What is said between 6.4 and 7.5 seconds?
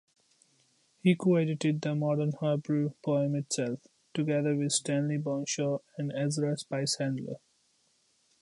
Spicehandler.